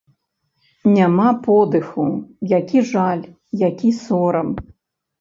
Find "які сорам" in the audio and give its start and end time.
3.69-4.49